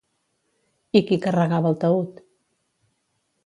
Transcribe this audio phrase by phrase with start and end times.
[0.99, 2.21] I qui carregava el taüt?